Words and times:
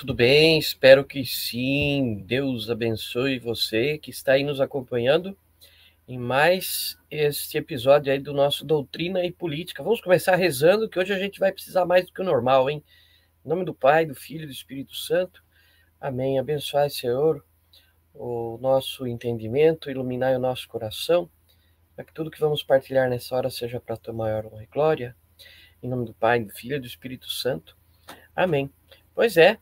tudo 0.00 0.14
bem? 0.14 0.58
Espero 0.58 1.04
que 1.04 1.26
sim. 1.26 2.24
Deus 2.26 2.70
abençoe 2.70 3.38
você 3.38 3.98
que 3.98 4.08
está 4.08 4.32
aí 4.32 4.42
nos 4.42 4.58
acompanhando 4.58 5.36
em 6.08 6.16
mais 6.16 6.98
este 7.10 7.58
episódio 7.58 8.10
aí 8.10 8.18
do 8.18 8.32
nosso 8.32 8.64
Doutrina 8.64 9.22
e 9.22 9.30
Política. 9.30 9.82
Vamos 9.82 10.00
começar 10.00 10.36
rezando, 10.36 10.88
que 10.88 10.98
hoje 10.98 11.12
a 11.12 11.18
gente 11.18 11.38
vai 11.38 11.52
precisar 11.52 11.84
mais 11.84 12.06
do 12.06 12.14
que 12.14 12.22
o 12.22 12.24
normal, 12.24 12.70
hein? 12.70 12.82
Em 13.44 13.48
nome 13.50 13.62
do 13.62 13.74
Pai, 13.74 14.06
do 14.06 14.14
Filho 14.14 14.44
e 14.44 14.46
do 14.46 14.52
Espírito 14.52 14.96
Santo. 14.96 15.44
Amém. 16.00 16.38
Abençoai, 16.38 16.88
Senhor, 16.88 17.44
o 18.14 18.56
nosso 18.58 19.06
entendimento, 19.06 19.90
iluminar 19.90 20.34
o 20.34 20.40
nosso 20.40 20.66
coração, 20.66 21.28
para 21.94 22.06
que 22.06 22.14
tudo 22.14 22.30
que 22.30 22.40
vamos 22.40 22.62
partilhar 22.62 23.10
nessa 23.10 23.36
hora 23.36 23.50
seja 23.50 23.78
para 23.78 23.96
a 23.96 23.98
tua 23.98 24.14
maior 24.14 24.46
honra 24.46 24.62
e 24.62 24.66
glória. 24.66 25.14
Em 25.82 25.88
nome 25.88 26.06
do 26.06 26.14
Pai, 26.14 26.42
do 26.42 26.54
Filho 26.54 26.76
e 26.76 26.80
do 26.80 26.86
Espírito 26.86 27.28
Santo. 27.28 27.76
Amém. 28.34 28.72
Pois 29.14 29.36
é, 29.36 29.58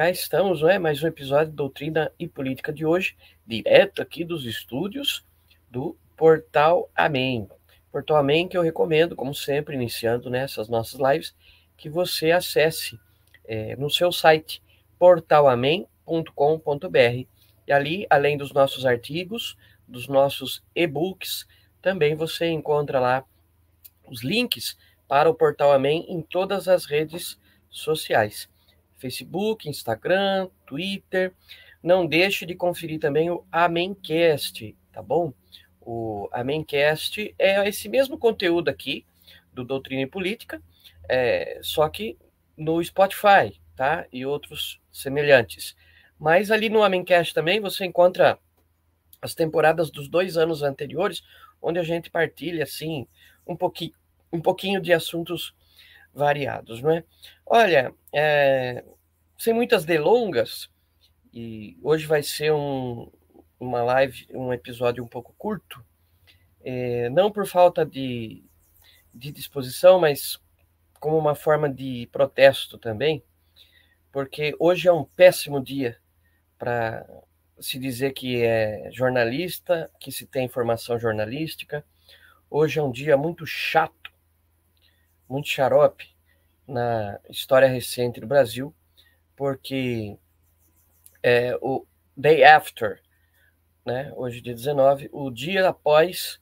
cá 0.00 0.08
estamos, 0.08 0.62
não 0.62 0.70
é? 0.70 0.78
Mais 0.78 1.02
um 1.02 1.08
episódio 1.08 1.50
de 1.50 1.56
Doutrina 1.56 2.10
e 2.18 2.26
Política 2.26 2.72
de 2.72 2.86
hoje, 2.86 3.14
direto 3.46 4.00
aqui 4.00 4.24
dos 4.24 4.46
estúdios 4.46 5.22
do 5.70 5.94
Portal 6.16 6.90
Amém. 6.96 7.46
Portal 7.92 8.16
Amém 8.16 8.48
que 8.48 8.56
eu 8.56 8.62
recomendo, 8.62 9.14
como 9.14 9.34
sempre, 9.34 9.74
iniciando 9.74 10.30
nessas 10.30 10.70
nossas 10.70 10.98
lives, 10.98 11.36
que 11.76 11.90
você 11.90 12.30
acesse 12.30 12.98
é, 13.44 13.76
no 13.76 13.90
seu 13.90 14.10
site 14.10 14.62
portalamém.com.br. 14.98 17.26
E 17.66 17.70
ali, 17.70 18.06
além 18.08 18.38
dos 18.38 18.54
nossos 18.54 18.86
artigos, 18.86 19.54
dos 19.86 20.08
nossos 20.08 20.62
e-books, 20.74 21.46
também 21.82 22.14
você 22.14 22.48
encontra 22.48 23.00
lá 23.00 23.22
os 24.08 24.24
links 24.24 24.78
para 25.06 25.28
o 25.28 25.34
Portal 25.34 25.70
Amém 25.70 26.06
em 26.08 26.22
todas 26.22 26.68
as 26.68 26.86
redes 26.86 27.38
sociais. 27.68 28.48
Facebook, 29.00 29.68
Instagram, 29.68 30.48
Twitter. 30.66 31.32
Não 31.82 32.06
deixe 32.06 32.44
de 32.44 32.54
conferir 32.54 33.00
também 33.00 33.30
o 33.30 33.44
Amencast, 33.50 34.76
tá 34.92 35.02
bom? 35.02 35.32
O 35.80 36.28
Amencast 36.30 37.34
é 37.38 37.66
esse 37.68 37.88
mesmo 37.88 38.18
conteúdo 38.18 38.68
aqui 38.68 39.04
do 39.52 39.64
Doutrina 39.64 40.02
e 40.02 40.06
Política, 40.06 40.62
é, 41.08 41.58
só 41.62 41.88
que 41.88 42.16
no 42.56 42.82
Spotify, 42.84 43.58
tá? 43.74 44.06
E 44.12 44.24
outros 44.26 44.80
semelhantes. 44.92 45.74
Mas 46.18 46.50
ali 46.50 46.68
no 46.68 46.82
Amencast 46.82 47.32
também 47.32 47.60
você 47.60 47.86
encontra 47.86 48.38
as 49.22 49.34
temporadas 49.34 49.90
dos 49.90 50.08
dois 50.08 50.36
anos 50.36 50.62
anteriores, 50.62 51.22
onde 51.60 51.78
a 51.78 51.82
gente 51.82 52.10
partilha 52.10 52.64
assim 52.64 53.06
um 53.46 53.56
pouquinho, 53.56 53.92
um 54.32 54.40
pouquinho 54.40 54.80
de 54.80 54.92
assuntos 54.92 55.54
variados, 56.12 56.82
não 56.82 56.90
é? 56.90 57.04
Olha, 57.46 57.94
é, 58.12 58.84
sem 59.38 59.54
muitas 59.54 59.84
delongas, 59.84 60.68
e 61.32 61.78
hoje 61.82 62.06
vai 62.06 62.22
ser 62.22 62.52
um, 62.52 63.10
uma 63.58 63.82
live, 63.82 64.26
um 64.30 64.52
episódio 64.52 65.02
um 65.02 65.08
pouco 65.08 65.34
curto, 65.38 65.84
é, 66.62 67.08
não 67.10 67.30
por 67.30 67.46
falta 67.46 67.84
de, 67.86 68.44
de 69.14 69.30
disposição, 69.32 70.00
mas 70.00 70.38
como 70.98 71.16
uma 71.16 71.34
forma 71.34 71.68
de 71.68 72.08
protesto 72.12 72.76
também, 72.76 73.22
porque 74.12 74.54
hoje 74.58 74.88
é 74.88 74.92
um 74.92 75.04
péssimo 75.04 75.62
dia 75.62 75.96
para 76.58 77.06
se 77.60 77.78
dizer 77.78 78.12
que 78.12 78.42
é 78.42 78.90
jornalista, 78.90 79.90
que 80.00 80.10
se 80.10 80.26
tem 80.26 80.46
informação 80.46 80.98
jornalística. 80.98 81.84
Hoje 82.50 82.78
é 82.78 82.82
um 82.82 82.90
dia 82.90 83.16
muito 83.16 83.46
chato, 83.46 83.99
muito 85.30 85.48
xarope 85.48 86.08
na 86.66 87.20
história 87.28 87.68
recente 87.68 88.20
do 88.20 88.26
Brasil, 88.26 88.74
porque 89.36 90.18
é, 91.22 91.56
o 91.62 91.86
day 92.16 92.42
after 92.42 93.00
né, 93.86 94.12
hoje 94.16 94.40
dia 94.40 94.54
19, 94.54 95.08
o 95.12 95.30
dia 95.30 95.68
após 95.68 96.40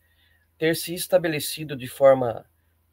ter 0.56 0.74
se 0.74 0.94
estabelecido 0.94 1.76
de 1.76 1.86
forma 1.86 2.44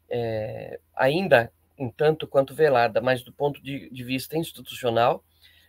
é, 0.08 0.78
ainda 0.94 1.52
em 1.78 1.90
tanto 1.90 2.26
quanto 2.26 2.54
velada, 2.54 3.00
mas 3.00 3.22
do 3.22 3.32
ponto 3.32 3.60
de, 3.62 3.90
de 3.90 4.04
vista 4.04 4.36
institucional, 4.36 5.24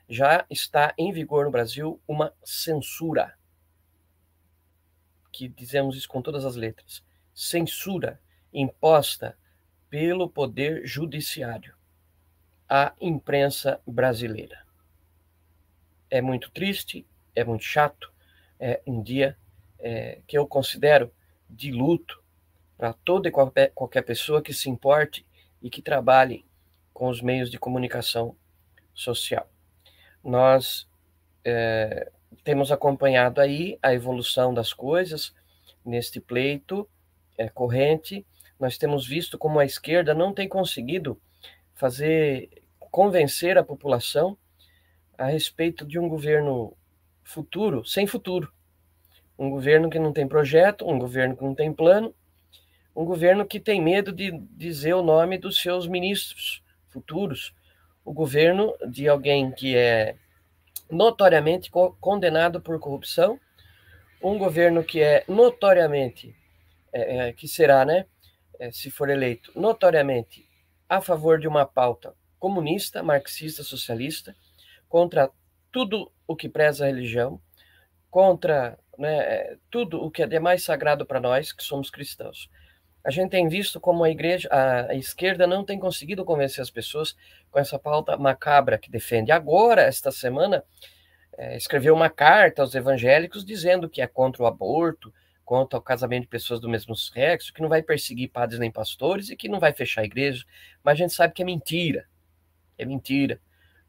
já 0.08 0.46
está 0.50 0.94
em 0.98 1.12
vigor 1.12 1.46
no 1.46 1.52
Brasil 1.52 2.02
uma 2.08 2.34
censura. 2.44 3.34
Que 5.32 5.48
dizemos 5.48 5.98
isso 5.98 6.08
com 6.08 6.22
todas 6.22 6.46
as 6.46 6.56
letras. 6.56 7.04
Censura 7.34 8.22
imposta 8.54 9.38
pelo 9.90 10.30
poder 10.30 10.86
judiciário 10.86 11.76
à 12.68 12.94
imprensa 13.00 13.80
brasileira. 13.86 14.66
É 16.10 16.22
muito 16.22 16.50
triste, 16.52 17.06
é 17.36 17.44
muito 17.44 17.64
chato, 17.64 18.12
é 18.60 18.82
um 18.86 19.02
dia 19.02 19.38
é, 19.80 20.22
que 20.28 20.38
eu 20.38 20.48
considero 20.48 21.14
de 21.50 21.72
luto 21.72 22.22
para 22.78 22.94
toda 22.94 23.28
e 23.28 23.32
qualquer, 23.32 23.72
qualquer 23.74 24.02
pessoa 24.04 24.42
que 24.42 24.54
se 24.54 24.70
importe 24.70 25.26
e 25.62 25.70
que 25.70 25.82
trabalhe 25.82 26.46
com 26.94 27.08
os 27.10 27.22
meios 27.22 27.50
de 27.50 27.58
comunicação 27.58 28.36
social. 28.94 29.50
Nós 30.24 30.88
é, 31.44 32.12
temos 32.44 32.72
acompanhado 32.72 33.40
aí 33.40 33.78
a 33.82 33.94
evolução 33.94 34.54
das 34.54 34.74
coisas 34.74 35.34
neste 35.86 36.20
pleito 36.20 36.88
é, 37.38 37.50
corrente. 37.50 38.26
Nós 38.60 38.78
temos 38.78 39.08
visto 39.08 39.38
como 39.38 39.60
a 39.60 39.66
esquerda 39.66 40.14
não 40.14 40.34
tem 40.34 40.48
conseguido 40.48 41.20
fazer 41.74 42.50
convencer 42.92 43.58
a 43.58 43.64
população 43.64 44.38
a 45.18 45.26
respeito 45.26 45.86
de 45.86 46.00
um 46.00 46.08
governo 46.08 46.76
futuro, 47.24 47.86
sem 47.86 48.08
futuro. 48.08 48.52
Um 49.38 49.50
governo 49.50 49.90
que 49.90 50.00
não 50.00 50.12
tem 50.12 50.28
projeto, 50.28 50.88
um 50.88 50.98
governo 50.98 51.36
que 51.36 51.44
não 51.44 51.54
tem 51.54 51.72
plano, 51.72 52.14
um 52.96 53.06
governo 53.06 53.46
que 53.46 53.60
tem 53.60 53.82
medo 53.82 54.12
de 54.12 54.32
dizer 54.52 54.94
o 54.96 55.04
nome 55.04 55.38
dos 55.38 55.62
seus 55.62 55.88
ministros 55.88 56.64
futuros, 56.88 57.54
o 58.04 58.12
governo 58.12 58.74
de 58.90 59.08
alguém 59.08 59.52
que 59.52 59.76
é 59.76 60.16
notoriamente 60.90 61.70
condenado 62.00 62.62
por 62.62 62.80
corrupção, 62.80 63.40
um 64.24 64.38
governo 64.38 64.84
que 64.84 65.02
é 65.02 65.24
notoriamente, 65.28 66.36
é, 66.92 67.18
é, 67.28 67.34
que 67.34 67.48
será, 67.48 67.86
né, 67.86 68.06
se 68.72 68.90
for 68.92 69.10
eleito, 69.10 69.52
notoriamente 69.56 70.48
a 70.90 71.02
favor 71.02 71.40
de 71.40 71.48
uma 71.48 71.66
pauta 71.66 72.14
comunista, 72.40 73.04
marxista, 73.04 73.64
socialista, 73.64 74.36
contra 74.88 75.30
tudo 75.72 76.12
o 76.28 76.36
que 76.36 76.48
preza 76.48 76.86
a 76.86 76.88
religião, 76.88 77.42
contra 78.10 78.78
né, 78.98 79.58
tudo 79.70 80.02
o 80.02 80.10
que 80.10 80.24
é 80.24 80.28
demais 80.28 80.64
sagrado 80.64 81.06
para 81.06 81.20
nós, 81.20 81.52
que 81.52 81.64
somos 81.64 81.90
cristãos. 81.90 82.50
A 83.04 83.12
gente 83.12 83.32
tem 83.32 83.48
visto 83.48 83.80
como 83.80 84.04
a 84.04 84.10
igreja, 84.10 84.50
a, 84.52 84.92
a 84.92 84.96
esquerda 84.96 85.48
não 85.48 85.64
tem 85.64 85.80
conseguido 85.80 86.26
convencer 86.26 86.62
as 86.62 86.70
pessoas 86.70 87.16
com 87.50 87.60
essa 87.60 87.80
pauta 87.80 88.18
macabra 88.18 88.78
que 88.78 88.92
defende. 88.92 89.32
Agora, 89.32 89.82
esta 89.82 90.12
semana, 90.12 90.64
é, 91.38 91.56
escreveu 91.56 91.94
uma 91.94 92.10
carta 92.10 92.62
aos 92.62 92.76
evangélicos 92.76 93.46
dizendo 93.46 93.90
que 93.90 94.02
é 94.02 94.08
contra 94.08 94.44
o 94.44 94.46
aborto, 94.46 95.14
contra 95.48 95.80
o 95.80 95.82
casamento 95.82 96.24
de 96.24 96.28
pessoas 96.28 96.60
do 96.60 96.68
mesmo 96.68 96.94
sexo, 96.94 97.54
que 97.54 97.62
não 97.62 97.70
vai 97.70 97.82
perseguir 97.82 98.30
padres 98.30 98.60
nem 98.60 98.70
pastores 98.70 99.30
e 99.30 99.36
que 99.38 99.48
não 99.48 99.62
vai 99.62 99.72
fechar 99.72 100.02
a 100.02 100.04
igreja. 100.04 100.44
Mas 100.84 100.96
a 100.96 100.98
gente 100.98 101.14
sabe 101.14 101.34
que 101.34 101.42
é 101.42 101.46
mentira. 101.46 102.06
É 102.78 102.84
mentira. 102.84 103.40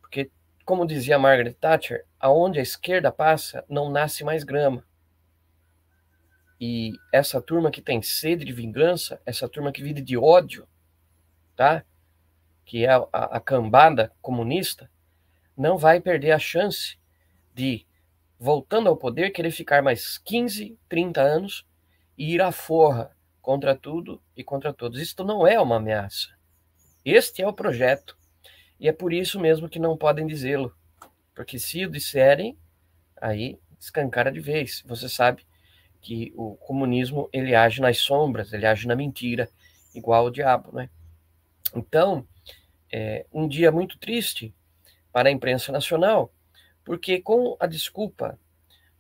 Porque, 0.01 0.31
como 0.65 0.87
dizia 0.87 1.19
Margaret 1.19 1.55
Thatcher, 1.55 2.05
aonde 2.21 2.61
a 2.61 2.63
esquerda 2.63 3.11
passa, 3.11 3.65
não 3.69 3.91
nasce 3.91 4.23
mais 4.23 4.45
grama. 4.45 4.87
E 6.61 6.93
essa 7.13 7.43
turma 7.43 7.73
que 7.73 7.83
tem 7.83 8.01
sede 8.03 8.45
de 8.45 8.53
vingança, 8.53 9.21
essa 9.27 9.49
turma 9.49 9.73
que 9.73 9.83
vive 9.83 10.01
de 10.01 10.17
ódio, 10.17 10.65
tá? 11.57 11.85
Que 12.65 12.85
é 12.85 12.91
a, 12.91 13.03
a 13.13 13.41
cambada 13.41 14.13
comunista, 14.23 14.89
não 15.57 15.77
vai 15.77 16.01
perder 16.01 16.31
a 16.31 16.39
chance 16.39 16.97
de, 17.53 17.85
voltando 18.39 18.89
ao 18.89 18.97
poder, 18.97 19.31
querer 19.31 19.51
ficar 19.51 19.83
mais 19.83 20.19
15, 20.19 20.79
30 20.89 21.21
anos 21.21 21.67
e 22.17 22.35
ir 22.35 22.41
à 22.41 22.53
forra 22.53 23.17
contra 23.41 23.75
tudo 23.75 24.23
e 24.37 24.45
contra 24.45 24.73
todos. 24.73 25.01
Isto 25.01 25.25
não 25.25 25.47
é 25.47 25.59
uma 25.61 25.77
ameaça. 25.77 26.29
Este 27.05 27.43
é 27.43 27.49
o 27.49 27.53
projeto. 27.53 28.17
E 28.79 28.89
é 28.89 28.93
por 28.93 29.13
isso 29.13 29.41
mesmo 29.41 29.69
que 29.69 29.79
não 29.79 29.97
podem 29.97 30.27
dizê-lo. 30.27 30.75
Porque 31.35 31.59
se 31.59 31.85
o 31.85 31.91
disserem, 31.91 32.57
aí 33.21 33.59
escancara 33.79 34.31
de 34.31 34.41
vez. 34.41 34.83
Você 34.87 35.09
sabe 35.09 35.45
que 36.01 36.33
o 36.37 36.57
comunismo 36.57 37.29
ele 37.33 37.55
age 37.55 37.81
nas 37.81 37.99
sombras, 37.99 38.53
ele 38.53 38.67
age 38.67 38.87
na 38.87 38.95
mentira, 38.95 39.49
igual 39.95 40.27
o 40.27 40.31
diabo, 40.31 40.73
né? 40.73 40.89
Então, 41.75 42.27
é 42.93 43.27
um 43.33 43.49
dia 43.49 43.71
muito 43.71 43.99
triste 43.99 44.55
para 45.13 45.29
a 45.29 45.33
imprensa 45.33 45.73
nacional, 45.73 46.33
porque 46.89 47.21
com 47.21 47.55
a 47.61 47.67
desculpa 47.67 48.41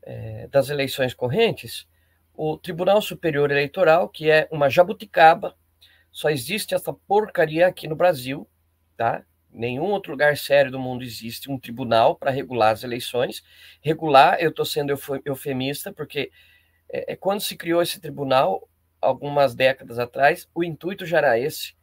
é, 0.02 0.46
das 0.48 0.68
eleições 0.68 1.14
correntes, 1.14 1.88
o 2.34 2.58
Tribunal 2.58 3.00
Superior 3.00 3.50
Eleitoral, 3.50 4.10
que 4.10 4.30
é 4.30 4.46
uma 4.52 4.68
jabuticaba, 4.68 5.56
só 6.12 6.28
existe 6.28 6.74
essa 6.74 6.92
porcaria 6.92 7.66
aqui 7.66 7.88
no 7.88 7.96
Brasil, 7.96 8.46
tá? 8.94 9.24
Nenhum 9.50 9.84
outro 9.84 10.12
lugar 10.12 10.36
sério 10.36 10.70
do 10.70 10.78
mundo 10.78 11.02
existe 11.02 11.50
um 11.50 11.58
tribunal 11.58 12.14
para 12.14 12.30
regular 12.30 12.74
as 12.74 12.84
eleições. 12.84 13.42
Regular, 13.80 14.36
eu 14.38 14.50
estou 14.50 14.66
sendo 14.66 14.92
eufemista, 15.24 15.90
porque 15.90 16.30
é, 16.90 17.14
é, 17.14 17.16
quando 17.16 17.40
se 17.40 17.56
criou 17.56 17.80
esse 17.80 17.98
tribunal, 17.98 18.68
algumas 19.00 19.54
décadas 19.54 19.98
atrás, 19.98 20.46
o 20.54 20.62
intuito 20.62 21.06
já 21.06 21.16
era 21.16 21.38
esse, 21.38 21.74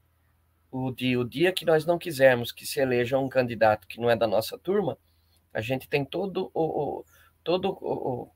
o, 0.70 0.92
de, 0.92 1.18
o 1.18 1.24
dia 1.24 1.52
que 1.52 1.66
nós 1.66 1.84
não 1.84 1.98
quisermos 1.98 2.52
que 2.52 2.64
se 2.64 2.80
eleja 2.80 3.18
um 3.18 3.28
candidato 3.28 3.88
que 3.88 4.00
não 4.00 4.08
é 4.08 4.16
da 4.16 4.28
nossa 4.28 4.56
turma, 4.56 5.00
a 5.56 5.62
gente 5.62 5.88
tem 5.88 6.04
todo 6.04 6.52
o, 6.54 7.00
o 7.00 7.06
todo 7.44 7.78
o, 7.82 8.30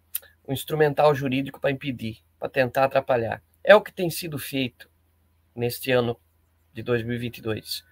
o 0.43 0.53
instrumental 0.53 1.13
jurídico 1.13 1.59
para 1.59 1.69
impedir, 1.69 2.19
para 2.39 2.47
tentar 2.47 2.85
atrapalhar. 2.85 3.43
É 3.63 3.75
o 3.75 3.81
que 3.81 3.91
tem 3.91 4.09
sido 4.09 4.39
feito 4.39 4.89
neste 5.53 5.91
ano 5.91 6.17
de 6.73 6.81
2022. 6.81 7.83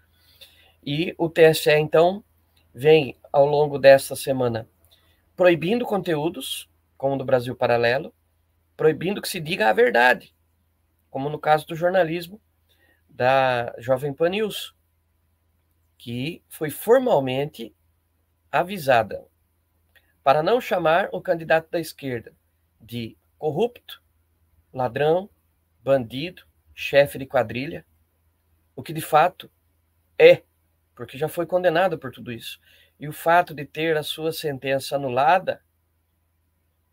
E 0.83 1.13
o 1.17 1.27
TSE, 1.27 1.71
então, 1.71 2.23
vem 2.73 3.17
ao 3.33 3.45
longo 3.45 3.77
desta 3.77 4.15
semana 4.15 4.67
proibindo 5.35 5.85
conteúdos, 5.85 6.69
como 6.97 7.17
do 7.17 7.25
Brasil 7.25 7.55
Paralelo, 7.55 8.13
proibindo 8.75 9.21
que 9.21 9.29
se 9.29 9.39
diga 9.39 9.69
a 9.69 9.73
verdade, 9.73 10.33
como 11.11 11.29
no 11.29 11.37
caso 11.37 11.67
do 11.67 11.75
jornalismo 11.75 12.41
da 13.09 13.75
Jovem 13.77 14.13
Pan 14.13 14.29
News, 14.29 14.73
que 15.97 16.43
foi 16.47 16.69
formalmente 16.69 17.75
avisada 18.51 19.25
para 20.23 20.43
não 20.43 20.59
chamar 20.59 21.09
o 21.11 21.21
candidato 21.21 21.69
da 21.71 21.79
esquerda 21.79 22.33
de 22.81 23.17
corrupto, 23.37 24.03
ladrão, 24.73 25.29
bandido, 25.83 26.43
chefe 26.75 27.17
de 27.17 27.25
quadrilha, 27.25 27.85
o 28.75 28.83
que 28.83 28.93
de 28.93 29.01
fato 29.01 29.49
é, 30.19 30.43
porque 30.93 31.17
já 31.17 31.27
foi 31.27 31.45
condenado 31.45 31.97
por 31.97 32.11
tudo 32.11 32.31
isso. 32.31 32.59
E 32.99 33.07
o 33.07 33.13
fato 33.13 33.53
de 33.53 33.65
ter 33.65 33.95
a 33.95 34.03
sua 34.03 34.31
sentença 34.31 34.95
anulada 34.95 35.63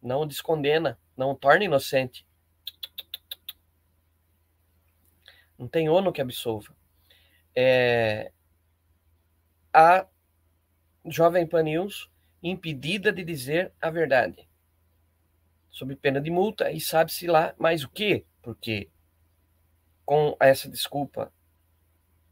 não 0.03 0.21
o 0.21 0.27
descondena, 0.27 0.99
não 1.17 1.31
o 1.31 1.35
torna 1.35 1.65
inocente. 1.65 2.27
Não 5.59 5.67
tem 5.67 5.89
ONU 5.89 6.13
que 6.13 6.21
absolva. 6.21 6.77
É, 7.55 8.31
Jovem 11.07 11.47
Pan 11.47 11.63
News 11.63 12.11
impedida 12.43 13.13
de 13.13 13.25
dizer 13.25 13.73
a 13.81 13.91
verdade, 13.91 14.49
sob 15.71 15.97
pena 15.97 16.21
de 16.21 16.31
multa, 16.31 16.71
e 16.71 16.81
sabe-se 16.81 17.27
lá 17.27 17.55
mais 17.59 17.85
o 17.85 17.89
que, 17.89 18.25
porque 18.43 18.91
com 20.05 20.37
essa 20.39 20.69
desculpa 20.69 21.33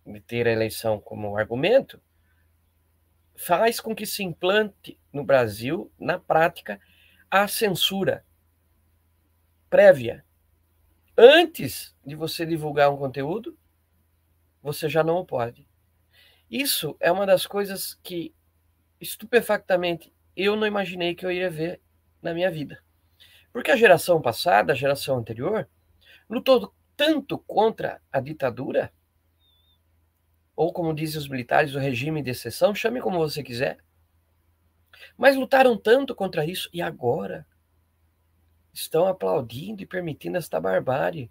de 0.07 0.21
ter 0.21 0.47
a 0.47 0.52
eleição 0.52 1.00
como 1.00 1.37
argumento, 1.37 2.00
faz 3.35 3.81
com 3.81 3.95
que 3.95 4.05
se 4.05 4.23
implante 4.23 4.99
no 5.12 5.25
Brasil, 5.25 5.91
na 5.99 6.19
prática, 6.19 6.81
a 7.31 7.49
censura 7.49 8.25
prévia. 9.71 10.25
Antes 11.17 11.97
de 12.05 12.14
você 12.14 12.45
divulgar 12.45 12.91
um 12.91 12.97
conteúdo, 12.97 13.59
você 14.62 14.88
já 14.88 15.02
não 15.02 15.17
o 15.17 15.26
pode. 15.26 15.67
Isso 16.50 16.97
é 17.00 17.11
uma 17.11 17.25
das 17.25 17.47
coisas 17.47 17.95
que, 18.02 18.35
estupefactamente, 19.03 20.15
eu 20.37 20.57
não 20.57 20.67
imaginei 20.67 21.15
que 21.15 21.27
eu 21.27 21.31
iria 21.31 21.51
ver 21.51 21.81
na 22.23 22.33
minha 22.33 22.51
vida. 22.51 22.83
Porque 23.53 23.71
a 23.71 23.77
geração 23.77 24.23
passada, 24.23 24.73
a 24.73 24.77
geração 24.77 25.19
anterior, 25.19 25.69
lutou 26.31 26.73
tanto 26.97 27.39
contra 27.39 28.01
a 28.11 28.21
ditadura, 28.21 28.93
ou 30.55 30.73
como 30.73 30.95
dizem 30.95 31.19
os 31.19 31.29
militares, 31.29 31.75
o 31.75 31.79
regime 31.79 32.23
de 32.23 32.31
exceção, 32.31 32.75
chame 32.75 33.01
como 33.01 33.19
você 33.19 33.43
quiser, 33.43 33.79
mas 35.17 35.37
lutaram 35.37 35.77
tanto 35.77 36.15
contra 36.15 36.45
isso 36.47 36.71
e 36.73 36.81
agora 36.81 37.47
estão 38.73 39.07
aplaudindo 39.07 39.83
e 39.83 39.87
permitindo 39.87 40.39
esta 40.39 40.61
barbárie 40.61 41.31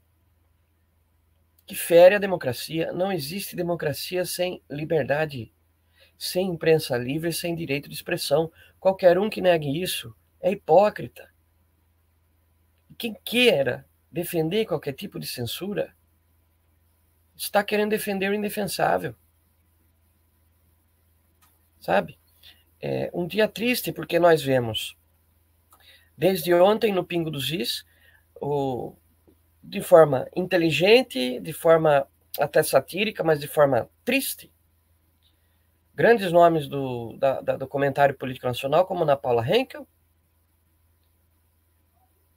que 1.66 1.74
fere 1.74 2.16
a 2.16 2.20
democracia. 2.20 2.92
Não 2.92 3.12
existe 3.12 3.56
democracia 3.56 4.25
sem 4.25 4.62
liberdade, 4.70 5.54
sem 6.22 6.50
imprensa 6.50 6.96
livre, 6.96 7.34
sem 7.34 7.56
direito 7.56 7.90
de 7.90 7.96
expressão. 7.96 8.51
Qualquer 8.80 9.18
um 9.18 9.28
que 9.28 9.42
negue 9.42 9.82
isso 9.82 10.16
é 10.40 10.51
hipócrita. 10.51 11.34
Quem 12.96 13.18
queira 13.25 13.88
defender 14.12 14.68
qualquer 14.68 14.94
tipo 14.94 15.20
de 15.20 15.25
censura 15.25 15.96
está 17.36 17.63
querendo 17.63 17.90
defender 17.90 18.30
o 18.30 18.36
indefensável. 18.36 19.16
Sabe? 21.80 22.20
É 22.80 23.10
um 23.12 23.25
dia 23.25 23.48
triste 23.48 23.92
porque 23.92 24.20
nós 24.20 24.44
vemos, 24.44 24.96
desde 26.16 26.54
ontem 26.54 26.94
no 26.94 27.04
Pingo 27.04 27.32
dos 27.32 27.50
Is, 27.50 27.84
o, 28.40 28.96
de 29.63 29.82
forma 29.82 30.30
inteligente, 30.36 31.40
de 31.40 31.51
forma 31.51 32.08
até 32.40 32.62
satírica, 32.62 33.24
mas 33.24 33.40
de 33.40 33.48
forma 33.48 33.90
triste, 34.06 34.50
grandes 36.01 36.31
nomes 36.31 36.67
do, 36.67 37.15
da, 37.20 37.41
da, 37.41 37.58
do 37.58 37.67
comentário 37.67 38.17
político 38.17 38.48
nacional, 38.48 38.88
como 38.88 39.03
Ana 39.03 39.15
Paula 39.15 39.48
Henkel, 39.48 39.88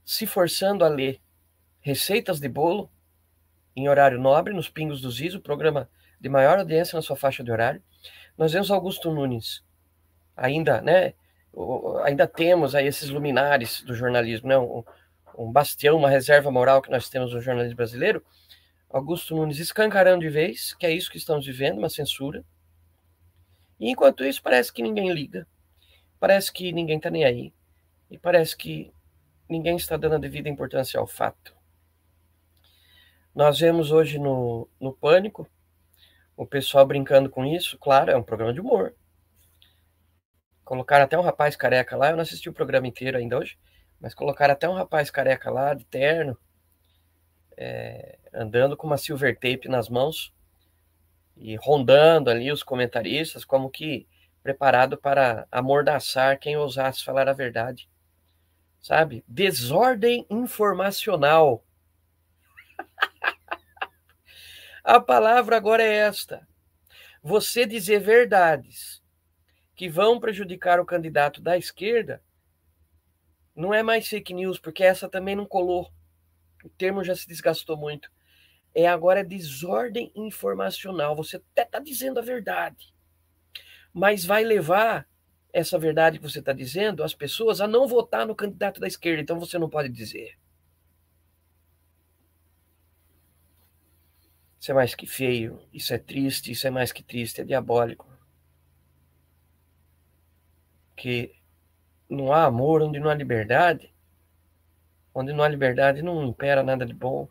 se 0.04 0.26
forçando 0.26 0.85
a 0.85 0.88
ler 0.88 1.18
receitas 1.80 2.38
de 2.38 2.47
bolo 2.47 2.90
em 3.75 3.88
horário 3.88 4.21
nobre, 4.21 4.52
nos 4.52 4.68
Pingos 4.68 5.00
dos 5.00 5.18
Is, 5.18 5.33
o 5.33 5.40
programa 5.40 5.88
de 6.21 6.28
maior 6.28 6.59
audiência 6.59 6.94
na 6.94 7.00
sua 7.00 7.16
faixa 7.16 7.42
de 7.42 7.50
horário. 7.50 7.83
Nós 8.37 8.52
vemos 8.52 8.71
Augusto 8.71 9.11
Nunes, 9.11 9.64
ainda, 10.37 10.83
né? 10.83 11.14
Ainda 12.04 12.26
temos 12.26 12.75
aí 12.75 12.87
esses 12.87 13.09
luminares 13.09 13.80
do 13.80 13.94
jornalismo, 13.94 14.47
né? 14.47 14.59
Um, 14.59 14.85
um 15.38 15.50
bastião, 15.50 15.97
uma 15.97 16.11
reserva 16.11 16.50
moral 16.50 16.83
que 16.83 16.90
nós 16.90 17.09
temos 17.09 17.33
no 17.33 17.40
jornalismo 17.40 17.76
brasileiro. 17.76 18.23
Augusto 18.90 19.35
Nunes 19.35 19.59
escancarando 19.59 20.21
de 20.21 20.28
vez, 20.28 20.75
que 20.75 20.85
é 20.85 20.90
isso 20.90 21.11
que 21.11 21.16
estamos 21.16 21.47
vivendo, 21.47 21.78
uma 21.78 21.88
censura. 21.88 22.44
E 23.78 23.90
enquanto 23.90 24.25
isso, 24.25 24.43
parece 24.43 24.73
que 24.73 24.83
ninguém 24.83 25.12
liga. 25.12 25.47
Parece 26.19 26.52
que 26.52 26.73
ninguém 26.73 26.97
está 26.97 27.11
nem 27.11 27.25
aí. 27.25 27.52
E 28.11 28.19
parece 28.19 28.57
que 28.57 28.93
ninguém 29.49 29.76
está 29.76 29.97
dando 29.97 30.14
a 30.14 30.19
devida 30.19 30.49
importância 30.49 30.99
ao 30.99 31.07
fato. 31.07 31.54
Nós 33.35 33.59
vemos 33.59 33.90
hoje 33.90 34.19
no, 34.19 34.69
no 34.81 34.93
Pânico 34.93 35.49
o 36.37 36.47
pessoal 36.47 36.87
brincando 36.87 37.28
com 37.28 37.45
isso. 37.45 37.76
Claro, 37.78 38.11
é 38.11 38.16
um 38.16 38.23
programa 38.23 38.52
de 38.52 38.61
humor. 38.61 38.95
Colocaram 40.64 41.04
até 41.04 41.19
um 41.19 41.23
rapaz 41.23 41.57
careca 41.57 41.97
lá. 41.97 42.11
Eu 42.11 42.16
não 42.16 42.23
assisti 42.23 42.49
o 42.49 42.54
programa 42.54 42.87
inteiro 42.87 43.19
ainda 43.19 43.38
hoje, 43.38 43.59
mas 44.00 44.14
colocaram 44.14 44.52
até 44.52 44.69
um 44.69 44.75
rapaz 44.75 45.11
careca 45.11 45.50
lá, 45.50 45.75
de 45.75 45.85
terno, 45.85 46.38
é, 47.57 48.19
andando 48.33 48.76
com 48.76 48.87
uma 48.87 48.97
silver 48.97 49.35
tape 49.35 49.69
nas 49.69 49.88
mãos 49.88 50.33
e 51.37 51.57
rondando 51.57 52.31
ali 52.31 52.50
os 52.50 52.62
comentaristas, 52.62 53.45
como 53.45 53.71
que 53.71 54.07
preparado 54.43 54.99
para 54.99 55.47
amordaçar 55.50 56.38
quem 56.38 56.57
ousasse 56.57 57.03
falar 57.03 57.29
a 57.29 57.33
verdade. 57.33 57.88
Sabe? 58.81 59.25
Desordem 59.26 60.26
informacional. 60.29 61.64
a 64.85 65.00
palavra 65.00 65.57
agora 65.57 65.83
é 65.83 65.95
esta: 65.95 66.47
você 67.23 67.64
dizer 67.64 68.00
verdades 68.00 69.03
que 69.75 69.88
vão 69.88 70.21
prejudicar 70.21 70.79
o 70.79 70.85
candidato 70.85 71.41
da 71.41 71.57
esquerda 71.57 72.23
não 73.57 73.73
é 73.73 73.83
mais 73.83 74.09
fake 74.09 74.35
news, 74.35 74.59
porque 74.59 74.83
essa 74.83 75.09
também 75.09 75.35
não 75.35 75.47
colou. 75.47 75.91
O 76.64 76.69
termo 76.69 77.05
já 77.05 77.14
se 77.14 77.26
desgastou 77.26 77.76
muito. 77.76 78.11
É 78.75 78.87
agora 78.87 79.23
desordem 79.23 80.11
informacional. 80.14 81.14
Você 81.16 81.37
até 81.37 81.62
está 81.62 81.78
dizendo 81.78 82.19
a 82.19 82.23
verdade, 82.23 82.93
mas 83.93 84.25
vai 84.25 84.43
levar 84.43 85.09
essa 85.52 85.78
verdade 85.78 86.19
que 86.19 86.28
você 86.28 86.40
está 86.40 86.52
dizendo 86.52 87.04
as 87.04 87.14
pessoas 87.14 87.61
a 87.61 87.69
não 87.69 87.87
votar 87.87 88.26
no 88.26 88.35
candidato 88.35 88.81
da 88.81 88.88
esquerda. 88.88 89.23
Então 89.23 89.38
você 89.38 89.57
não 89.57 89.71
pode 89.71 89.88
dizer. 89.88 90.37
Isso 94.64 94.71
é 94.73 94.75
mais 94.75 94.95
que 94.95 95.07
feio, 95.07 95.61
isso 95.73 95.93
é 95.93 95.99
triste, 95.99 96.50
isso 96.50 96.66
é 96.66 96.71
mais 96.71 96.90
que 96.90 97.02
triste, 97.02 97.40
é 97.40 97.45
diabólico. 97.45 98.09
Que 100.97 101.35
não 102.09 102.33
há 102.33 102.45
amor 102.45 102.83
onde 102.83 102.99
não 102.99 103.11
há 103.11 103.14
liberdade. 103.14 103.95
Onde 105.14 105.33
não 105.33 105.45
há 105.45 105.49
liberdade 105.49 106.02
não 106.02 106.25
impera 106.25 106.62
nada 106.62 106.87
de 106.87 106.95
bom. 106.95 107.28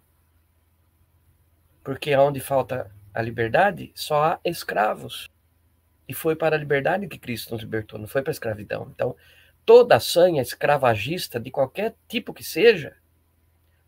Porque 1.84 2.16
onde 2.16 2.40
falta 2.40 2.90
a 3.14 3.22
liberdade, 3.22 3.92
só 3.94 4.24
há 4.24 4.40
escravos. 4.44 5.30
E 6.08 6.14
foi 6.14 6.36
para 6.36 6.56
a 6.56 6.60
liberdade 6.60 7.08
que 7.08 7.20
Cristo 7.20 7.52
nos 7.52 7.62
libertou, 7.62 8.00
não 8.00 8.08
foi 8.08 8.22
para 8.22 8.32
a 8.32 8.34
escravidão. 8.34 8.90
Então, 8.94 9.16
toda 9.66 10.00
sanha 10.00 10.42
escravagista, 10.42 11.40
de 11.40 11.52
qualquer 11.52 11.96
tipo 12.08 12.34
que 12.34 12.44
seja, 12.44 12.96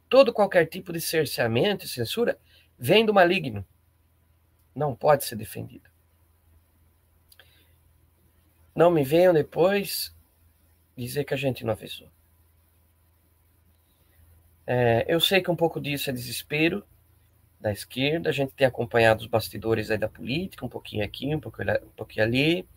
todo 0.09 0.33
qualquer 0.33 0.65
tipo 0.65 0.93
de 0.93 1.01
cerceamento 1.01 1.85
e 1.85 1.89
censura, 1.89 2.37
vem 2.77 3.05
do 3.05 3.13
maligno. 3.13 3.65
Não 4.73 4.95
pode 4.95 5.23
ser 5.23 5.35
defendido. 5.35 5.89
Não 8.75 8.91
me 8.91 9.03
venham 9.03 9.33
depois 9.33 10.13
dizer 10.97 11.23
que 11.23 11.33
a 11.33 11.37
gente 11.37 11.63
não 11.65 11.73
avisou. 11.73 12.09
É, 14.67 15.05
eu 15.07 15.19
sei 15.19 15.41
que 15.41 15.51
um 15.51 15.55
pouco 15.55 15.79
disso 15.79 16.09
é 16.09 16.13
desespero 16.13 16.85
da 17.59 17.71
esquerda, 17.71 18.29
a 18.29 18.33
gente 18.33 18.53
tem 18.53 18.67
acompanhado 18.67 19.21
os 19.21 19.27
bastidores 19.27 19.89
aí 19.89 19.97
da 19.97 20.09
política, 20.09 20.65
um 20.65 20.69
pouquinho 20.69 21.03
aqui, 21.03 21.33
um 21.33 21.39
pouquinho, 21.39 21.71
um 21.83 21.95
pouquinho 21.95 22.25
ali. 22.25 22.67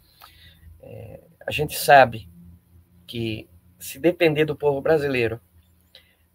É, 0.81 1.21
a 1.47 1.51
gente 1.51 1.77
sabe 1.77 2.29
que 3.07 3.49
se 3.79 3.99
depender 3.99 4.45
do 4.45 4.57
povo 4.57 4.81
brasileiro, 4.81 5.41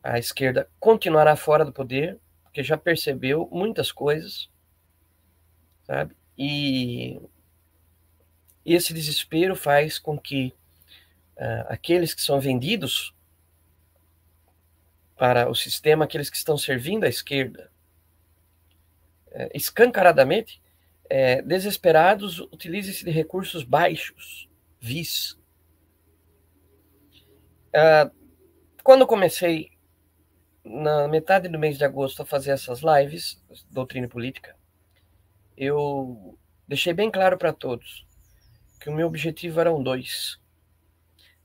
a 0.02 0.20
esquerda 0.20 0.70
continuará 0.80 1.36
fora 1.36 1.64
do 1.64 1.72
poder, 1.72 2.20
porque 2.44 2.64
já 2.64 2.78
percebeu 2.78 3.50
muitas 3.52 3.92
coisas, 3.92 4.50
sabe? 5.86 6.16
E, 6.38 7.20
esse 8.66 8.94
desespero 8.94 9.56
faz 9.56 10.00
com 10.00 10.18
que 10.18 10.54
uh, 11.36 11.66
aqueles 11.68 12.14
que 12.14 12.22
são 12.22 12.40
vendidos 12.40 13.14
para 15.18 15.50
o 15.50 15.56
sistema, 15.56 16.06
aqueles 16.06 16.30
que 16.30 16.38
estão 16.38 16.58
servindo 16.58 17.04
à 17.04 17.10
esquerda, 17.10 17.70
escancaradamente, 19.54 20.62
uh, 21.06 21.46
desesperados, 21.48 22.40
utilizem-se 22.40 23.04
de 23.04 23.12
recursos 23.12 23.64
baixos, 23.64 24.50
vis. 24.80 25.38
Ah, 27.76 28.12
quando 28.84 29.08
comecei 29.08 29.72
na 30.64 31.08
metade 31.08 31.50
do 31.50 31.58
mês 31.58 31.78
de 31.78 31.84
agosto 31.84 32.22
a 32.22 32.26
fazer 32.26 32.52
essas 32.52 32.82
lives, 32.82 33.42
doutrina 33.72 34.08
política, 34.08 34.56
eu 35.58 36.38
deixei 36.68 36.94
bem 36.94 37.10
claro 37.10 37.38
para 37.38 37.52
todos 37.52 38.06
que 38.80 38.90
o 38.90 38.94
meu 38.94 39.08
objetivo 39.08 39.60
eram 39.60 39.82
dois. 39.82 40.40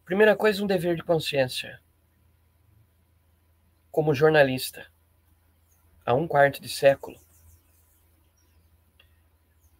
Primeira 0.05 0.37
coisa, 0.37 0.63
um 0.63 0.67
dever 0.67 0.97
de 0.97 1.03
consciência. 1.03 1.81
Como 3.91 4.15
jornalista, 4.15 4.87
há 6.05 6.15
um 6.15 6.29
quarto 6.29 6.61
de 6.61 6.69
século, 6.69 7.19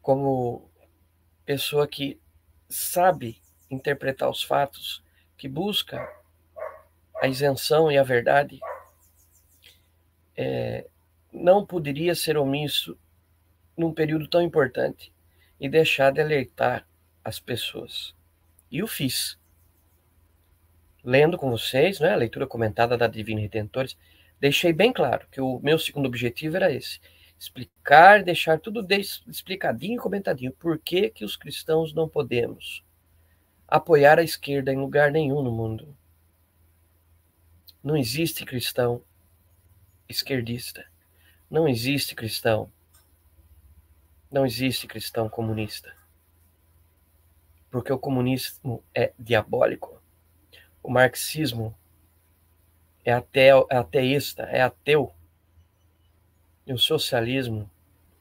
como 0.09 0.71
pessoa 1.45 1.87
que 1.87 2.19
sabe 2.67 3.43
interpretar 3.71 4.31
os 4.31 4.43
fatos, 4.43 5.05
que 5.37 5.47
busca 5.47 6.11
a 7.21 7.29
isenção 7.29 7.93
e 7.93 7.99
a 7.99 8.03
verdade, 8.03 8.59
é, 10.35 10.89
não 11.31 11.67
poderia 11.67 12.15
ser 12.15 12.39
omisso 12.39 12.99
num 13.77 13.93
período 13.93 14.27
tão 14.27 14.41
importante 14.41 15.13
e 15.61 15.69
deixar 15.69 16.11
de 16.11 16.23
alertar 16.23 16.89
as 17.23 17.39
pessoas. 17.39 18.15
E 18.71 18.83
o 18.83 18.87
fiz. 18.87 19.39
Lendo 21.05 21.37
com 21.37 21.51
vocês, 21.51 22.01
né, 22.01 22.15
a 22.15 22.17
leitura 22.17 22.47
comentada 22.47 22.97
da 22.97 23.09
Divina 23.09 23.43
Redentores, 23.43 23.95
deixei 24.41 24.73
bem 24.73 24.91
claro 24.91 25.29
que 25.31 25.43
o 25.43 25.61
meu 25.61 25.79
segundo 25.79 26.07
objetivo 26.07 26.57
era 26.57 26.73
esse: 26.73 26.99
explicar, 27.39 28.23
deixar 28.25 28.59
tudo 28.59 28.87
explicadinho 29.27 29.95
e 29.95 30.03
comentadinho. 30.03 30.53
Por 30.53 30.79
que, 30.79 31.09
que 31.11 31.25
os 31.25 31.37
cristãos 31.37 31.95
não 31.95 32.09
podemos 32.09 32.85
apoiar 33.67 34.19
a 34.19 34.23
esquerda 34.23 34.73
em 34.73 34.77
lugar 34.77 35.13
nenhum 35.13 35.43
no 35.43 35.53
mundo? 35.53 35.97
Não 37.83 37.97
existe 37.97 38.45
cristão 38.45 39.03
esquerdista. 40.09 40.85
Não 41.51 41.69
existe 41.69 42.15
cristão. 42.15 42.71
Não 44.31 44.45
existe 44.45 44.87
cristão 44.87 45.29
comunista. 45.29 45.95
Porque 47.71 47.93
o 47.93 47.99
comunismo 47.99 48.83
é 48.95 49.13
diabólico. 49.19 50.03
O 50.83 50.91
marxismo 50.91 51.77
é, 53.05 53.13
ateu, 53.13 53.67
é 53.71 53.77
ateísta, 53.77 54.43
é 54.45 54.61
ateu. 54.61 55.15
E 56.69 56.73
o 56.75 56.77
socialismo 56.77 57.69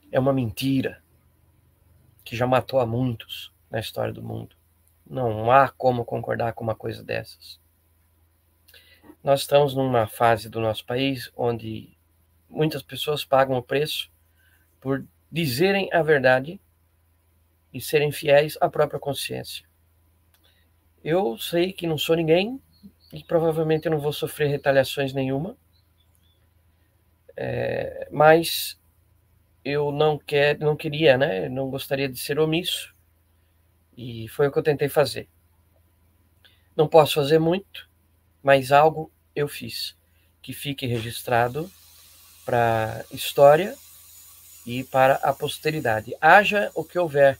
é 0.09 0.17
uma 0.17 0.31
mentira 0.31 1.03
que 2.23 2.33
já 2.33 2.47
matou 2.47 2.79
a 2.79 2.85
muitos 2.85 3.53
na 3.69 3.77
história 3.77 4.13
do 4.13 4.23
mundo. 4.23 4.55
Não 5.05 5.51
há 5.51 5.67
como 5.67 6.05
concordar 6.05 6.53
com 6.53 6.63
uma 6.63 6.73
coisa 6.73 7.03
dessas. 7.03 7.59
Nós 9.21 9.41
estamos 9.41 9.75
numa 9.75 10.07
fase 10.07 10.47
do 10.47 10.61
nosso 10.61 10.85
país 10.85 11.29
onde 11.35 11.97
muitas 12.49 12.81
pessoas 12.81 13.25
pagam 13.25 13.57
o 13.57 13.61
preço 13.61 14.09
por 14.79 15.05
dizerem 15.29 15.89
a 15.91 16.01
verdade 16.01 16.57
e 17.73 17.81
serem 17.81 18.13
fiéis 18.13 18.57
à 18.61 18.69
própria 18.69 18.97
consciência. 18.97 19.67
Eu 21.03 21.37
sei 21.37 21.73
que 21.73 21.85
não 21.85 21.97
sou 21.97 22.15
ninguém 22.15 22.61
e 23.11 23.21
provavelmente 23.25 23.87
eu 23.87 23.91
não 23.91 23.99
vou 23.99 24.13
sofrer 24.13 24.47
retaliações 24.47 25.11
nenhuma, 25.11 25.57
é, 27.37 28.07
mas 28.11 28.79
eu 29.63 29.91
não 29.91 30.17
quer, 30.17 30.57
não 30.57 30.75
queria, 30.75 31.17
né? 31.17 31.47
Não 31.47 31.69
gostaria 31.69 32.09
de 32.09 32.17
ser 32.17 32.39
omisso 32.39 32.95
e 33.95 34.27
foi 34.29 34.47
o 34.47 34.51
que 34.51 34.57
eu 34.57 34.63
tentei 34.63 34.89
fazer. 34.89 35.29
Não 36.75 36.87
posso 36.87 37.15
fazer 37.15 37.39
muito, 37.39 37.89
mas 38.41 38.71
algo 38.71 39.11
eu 39.35 39.47
fiz 39.47 39.95
que 40.41 40.53
fique 40.53 40.87
registrado 40.87 41.69
para 42.45 43.03
história 43.11 43.75
e 44.65 44.83
para 44.83 45.15
a 45.15 45.33
posteridade. 45.33 46.15
Haja 46.21 46.71
o 46.73 46.83
que 46.83 46.97
houver. 46.97 47.37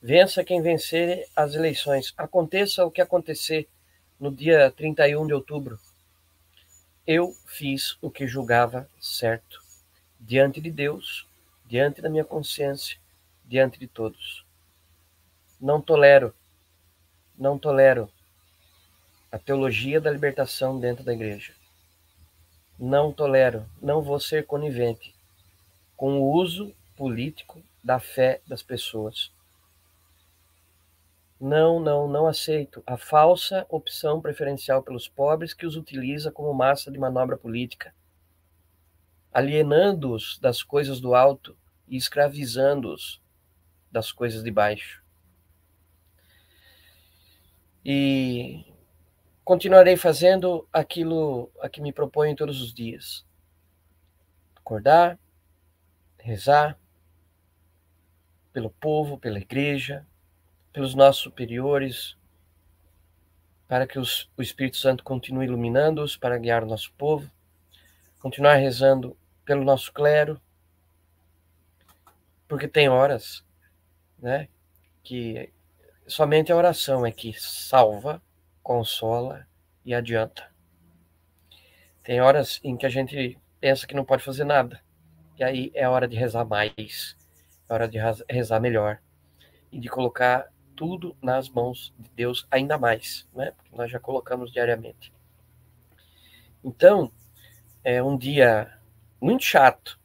Vença 0.00 0.42
quem 0.42 0.62
vencer 0.62 1.28
as 1.36 1.54
eleições. 1.54 2.14
Aconteça 2.16 2.84
o 2.84 2.90
que 2.90 3.00
acontecer 3.00 3.68
no 4.18 4.34
dia 4.34 4.70
31 4.70 5.26
de 5.26 5.34
outubro. 5.34 5.78
Eu 7.04 7.34
fiz 7.46 7.98
o 8.00 8.08
que 8.08 8.28
julgava 8.28 8.88
certo, 9.00 9.60
diante 10.20 10.60
de 10.60 10.70
Deus, 10.70 11.26
diante 11.66 12.00
da 12.00 12.08
minha 12.08 12.24
consciência, 12.24 12.96
diante 13.44 13.76
de 13.76 13.88
todos. 13.88 14.46
Não 15.60 15.82
tolero, 15.82 16.32
não 17.36 17.58
tolero 17.58 18.08
a 19.32 19.38
teologia 19.38 20.00
da 20.00 20.12
libertação 20.12 20.78
dentro 20.78 21.02
da 21.02 21.12
igreja. 21.12 21.52
Não 22.78 23.12
tolero, 23.12 23.68
não 23.80 24.00
vou 24.00 24.20
ser 24.20 24.46
conivente 24.46 25.12
com 25.96 26.20
o 26.20 26.30
uso 26.32 26.72
político 26.96 27.60
da 27.82 27.98
fé 27.98 28.40
das 28.46 28.62
pessoas. 28.62 29.31
Não, 31.44 31.80
não, 31.80 32.06
não 32.06 32.28
aceito 32.28 32.84
a 32.86 32.96
falsa 32.96 33.66
opção 33.68 34.20
preferencial 34.20 34.80
pelos 34.80 35.08
pobres 35.08 35.52
que 35.52 35.66
os 35.66 35.74
utiliza 35.74 36.30
como 36.30 36.54
massa 36.54 36.88
de 36.88 37.00
manobra 37.00 37.36
política, 37.36 37.92
alienando-os 39.32 40.38
das 40.38 40.62
coisas 40.62 41.00
do 41.00 41.16
alto 41.16 41.58
e 41.88 41.96
escravizando-os 41.96 43.20
das 43.90 44.12
coisas 44.12 44.44
de 44.44 44.52
baixo. 44.52 45.02
E 47.84 48.64
continuarei 49.44 49.96
fazendo 49.96 50.68
aquilo 50.72 51.50
a 51.60 51.68
que 51.68 51.80
me 51.80 51.92
proponho 51.92 52.36
todos 52.36 52.62
os 52.62 52.72
dias. 52.72 53.26
Acordar, 54.54 55.18
rezar 56.20 56.78
pelo 58.52 58.70
povo, 58.70 59.18
pela 59.18 59.40
igreja, 59.40 60.06
pelos 60.72 60.94
nossos 60.94 61.22
superiores, 61.22 62.16
para 63.68 63.86
que 63.86 63.98
os, 63.98 64.30
o 64.36 64.42
Espírito 64.42 64.76
Santo 64.76 65.04
continue 65.04 65.46
iluminando-os 65.46 66.16
para 66.16 66.38
guiar 66.38 66.62
o 66.62 66.66
nosso 66.66 66.92
povo, 66.92 67.30
continuar 68.20 68.54
rezando 68.54 69.16
pelo 69.44 69.64
nosso 69.64 69.92
clero, 69.92 70.40
porque 72.46 72.68
tem 72.68 72.88
horas, 72.88 73.44
né, 74.18 74.48
que 75.02 75.52
somente 76.06 76.52
a 76.52 76.56
oração 76.56 77.04
é 77.06 77.10
que 77.10 77.32
salva, 77.32 78.22
consola 78.62 79.46
e 79.84 79.94
adianta. 79.94 80.50
Tem 82.02 82.20
horas 82.20 82.60
em 82.62 82.76
que 82.76 82.84
a 82.84 82.90
gente 82.90 83.38
pensa 83.60 83.86
que 83.86 83.94
não 83.94 84.04
pode 84.04 84.22
fazer 84.22 84.44
nada. 84.44 84.82
E 85.38 85.44
aí 85.44 85.72
é 85.74 85.88
hora 85.88 86.06
de 86.06 86.16
rezar 86.16 86.44
mais, 86.44 87.16
é 87.68 87.72
hora 87.72 87.88
de 87.88 87.98
rezar 88.28 88.60
melhor 88.60 89.00
e 89.70 89.78
de 89.78 89.88
colocar 89.88 90.51
tudo 90.82 91.16
nas 91.22 91.48
mãos 91.48 91.94
de 91.96 92.10
Deus 92.10 92.44
ainda 92.50 92.76
mais, 92.76 93.24
né? 93.32 93.52
Porque 93.52 93.70
nós 93.76 93.88
já 93.88 94.00
colocamos 94.00 94.50
diariamente. 94.50 95.12
Então, 96.64 97.12
é 97.84 98.02
um 98.02 98.18
dia 98.18 98.80
muito 99.20 99.44
chato 99.44 99.96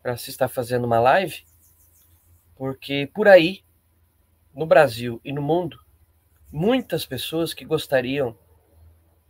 para 0.00 0.16
se 0.16 0.30
estar 0.30 0.46
fazendo 0.46 0.84
uma 0.84 1.00
live, 1.00 1.44
porque 2.54 3.10
por 3.12 3.26
aí, 3.26 3.64
no 4.54 4.66
Brasil 4.66 5.20
e 5.24 5.32
no 5.32 5.42
mundo, 5.42 5.84
muitas 6.52 7.04
pessoas 7.04 7.52
que 7.52 7.64
gostariam 7.64 8.38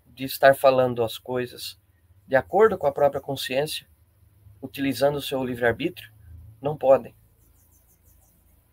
de 0.09 0.25
estar 0.25 0.55
falando 0.55 1.03
as 1.03 1.17
coisas 1.17 1.81
de 2.27 2.37
acordo 2.37 2.77
com 2.77 2.87
a 2.87 2.93
própria 2.93 3.23
consciência, 3.23 3.89
utilizando 4.61 5.17
o 5.17 5.23
seu 5.23 5.43
livre-arbítrio, 5.43 6.13
não 6.61 6.77
podem. 6.77 7.15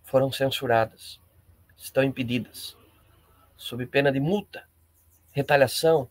Foram 0.03 0.29
censuradas, 0.29 1.23
estão 1.75 2.03
impedidas, 2.03 2.77
sob 3.57 3.85
pena 3.85 4.11
de 4.11 4.19
multa, 4.19 4.67
retaliação, 5.31 6.09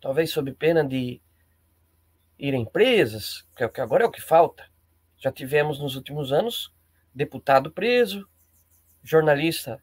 talvez 0.00 0.30
sob 0.30 0.52
pena 0.52 0.84
de 0.84 1.20
ir 2.38 2.54
em 2.54 2.64
presas, 2.64 3.46
que 3.56 3.62
é 3.62 3.70
agora 3.80 4.04
é 4.04 4.06
o 4.06 4.10
que 4.10 4.20
falta. 4.20 4.68
Já 5.16 5.30
tivemos 5.30 5.78
nos 5.78 5.94
últimos 5.94 6.32
anos 6.32 6.72
deputado 7.14 7.70
preso, 7.70 8.28
jornalista 9.02 9.82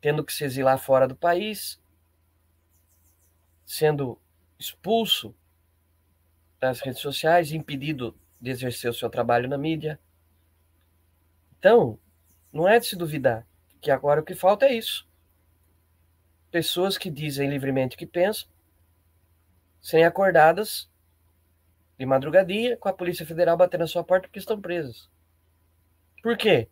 tendo 0.00 0.24
que 0.24 0.32
se 0.32 0.44
exilar 0.44 0.78
fora 0.78 1.08
do 1.08 1.16
país, 1.16 1.82
sendo 3.64 4.20
expulso 4.58 5.34
das 6.60 6.80
redes 6.80 7.00
sociais, 7.00 7.50
impedido 7.50 8.16
de 8.40 8.50
exercer 8.50 8.88
o 8.88 8.94
seu 8.94 9.10
trabalho 9.10 9.48
na 9.48 9.58
mídia. 9.58 9.98
Então, 11.58 11.98
não 12.52 12.68
é 12.68 12.78
de 12.78 12.86
se 12.86 12.96
duvidar 12.96 13.44
que 13.86 13.90
agora 13.92 14.20
o 14.20 14.24
que 14.24 14.34
falta 14.34 14.66
é 14.66 14.74
isso. 14.74 15.06
Pessoas 16.50 16.98
que 16.98 17.08
dizem 17.08 17.48
livremente 17.48 17.94
o 17.94 17.98
que 17.98 18.04
pensam, 18.04 18.48
sem 19.80 20.04
acordadas, 20.04 20.90
de 21.96 22.04
madrugadinha, 22.04 22.76
com 22.76 22.88
a 22.88 22.92
Polícia 22.92 23.24
Federal 23.24 23.56
batendo 23.56 23.82
na 23.82 23.86
sua 23.86 24.02
porta 24.02 24.26
porque 24.26 24.40
estão 24.40 24.60
presas. 24.60 25.08
Por 26.20 26.36
quê? 26.36 26.68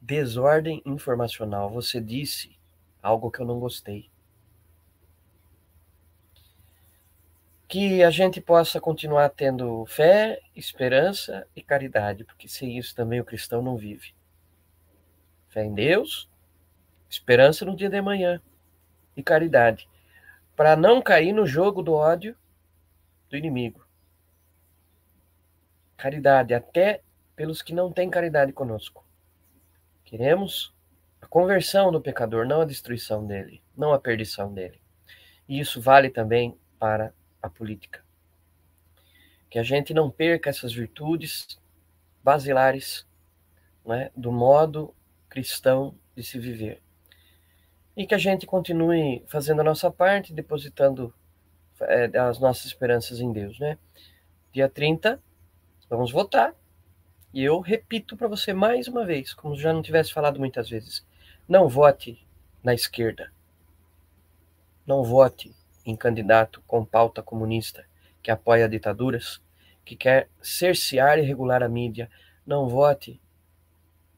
Desordem 0.00 0.82
informacional. 0.84 1.70
Você 1.70 2.00
disse 2.00 2.58
algo 3.00 3.30
que 3.30 3.38
eu 3.38 3.46
não 3.46 3.60
gostei. 3.60 4.10
que 7.68 8.00
a 8.02 8.10
gente 8.10 8.40
possa 8.40 8.80
continuar 8.80 9.28
tendo 9.28 9.84
fé, 9.86 10.40
esperança 10.54 11.46
e 11.54 11.60
caridade, 11.60 12.22
porque 12.22 12.48
sem 12.48 12.78
isso 12.78 12.94
também 12.94 13.20
o 13.20 13.24
cristão 13.24 13.60
não 13.60 13.76
vive. 13.76 14.14
Fé 15.48 15.64
em 15.64 15.74
Deus, 15.74 16.28
esperança 17.08 17.64
no 17.64 17.76
dia 17.76 17.88
de 17.88 17.96
amanhã 17.96 18.40
e 19.16 19.22
caridade, 19.22 19.88
para 20.54 20.76
não 20.76 21.00
cair 21.00 21.32
no 21.32 21.46
jogo 21.46 21.82
do 21.82 21.92
ódio 21.92 22.36
do 23.28 23.36
inimigo. 23.36 23.86
Caridade 25.96 26.54
até 26.54 27.02
pelos 27.34 27.62
que 27.62 27.74
não 27.74 27.92
têm 27.92 28.10
caridade 28.10 28.52
conosco. 28.52 29.04
Queremos 30.04 30.74
a 31.20 31.26
conversão 31.26 31.90
do 31.90 32.00
pecador, 32.00 32.46
não 32.46 32.60
a 32.60 32.64
destruição 32.64 33.26
dele, 33.26 33.62
não 33.76 33.92
a 33.92 33.98
perdição 33.98 34.52
dele. 34.52 34.80
E 35.48 35.58
isso 35.58 35.80
vale 35.80 36.10
também 36.10 36.58
para 36.78 37.12
a 37.42 37.48
política. 37.48 38.04
Que 39.48 39.58
a 39.58 39.62
gente 39.62 39.94
não 39.94 40.10
perca 40.10 40.50
essas 40.50 40.72
virtudes 40.72 41.58
basilares 42.22 43.06
né, 43.84 44.10
do 44.16 44.32
modo 44.32 44.94
cristão 45.28 45.94
de 46.14 46.22
se 46.22 46.38
viver. 46.38 46.82
E 47.96 48.06
que 48.06 48.14
a 48.14 48.18
gente 48.18 48.46
continue 48.46 49.24
fazendo 49.26 49.60
a 49.60 49.64
nossa 49.64 49.90
parte, 49.90 50.32
depositando 50.32 51.14
é, 51.80 52.18
as 52.18 52.38
nossas 52.38 52.66
esperanças 52.66 53.20
em 53.20 53.32
Deus. 53.32 53.58
Né? 53.58 53.78
Dia 54.52 54.68
30, 54.68 55.20
vamos 55.88 56.12
votar. 56.12 56.54
E 57.32 57.42
eu 57.42 57.60
repito 57.60 58.16
para 58.16 58.28
você 58.28 58.52
mais 58.52 58.88
uma 58.88 59.04
vez, 59.04 59.34
como 59.34 59.56
já 59.56 59.72
não 59.72 59.82
tivesse 59.82 60.12
falado 60.12 60.38
muitas 60.38 60.68
vezes: 60.68 61.06
não 61.48 61.68
vote 61.68 62.26
na 62.62 62.74
esquerda. 62.74 63.32
Não 64.86 65.02
vote 65.02 65.54
em 65.84 65.96
candidato 65.96 66.62
com 66.66 66.84
pauta 66.84 67.22
comunista 67.22 67.84
que 68.22 68.30
apoia 68.30 68.68
ditaduras, 68.68 69.40
que 69.84 69.94
quer 69.94 70.28
cercear 70.42 71.18
e 71.18 71.22
regular 71.22 71.62
a 71.62 71.68
mídia, 71.68 72.10
não 72.44 72.68
vote 72.68 73.20